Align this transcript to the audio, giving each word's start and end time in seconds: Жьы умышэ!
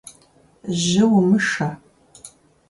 Жьы 0.79 1.03
умышэ! 1.17 1.69